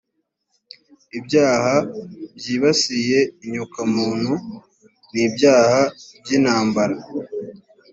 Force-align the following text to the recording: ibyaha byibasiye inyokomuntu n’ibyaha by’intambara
ibyaha 1.17 1.75
byibasiye 2.37 3.19
inyokomuntu 3.45 4.33
n’ibyaha 5.13 5.81
by’intambara 6.21 6.95